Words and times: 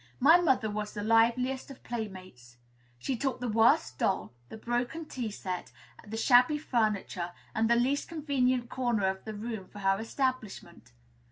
My 0.19 0.37
mother 0.41 0.67
was 0.67 0.95
the 0.95 1.03
liveliest 1.03 1.69
of 1.69 1.83
playmates, 1.83 2.57
she 2.97 3.15
took 3.15 3.39
the 3.39 3.47
worst 3.47 3.99
doll, 3.99 4.33
the 4.49 4.57
broken 4.57 5.05
tea 5.05 5.29
set, 5.29 5.71
the 6.03 6.17
shabby 6.17 6.57
furniture, 6.57 7.33
and 7.53 7.69
the 7.69 7.75
least 7.75 8.09
convenient 8.09 8.67
corner 8.67 9.05
of 9.05 9.23
the 9.25 9.35
room 9.35 9.67
for 9.67 9.77
her 9.77 9.99
establishment. 9.99 10.93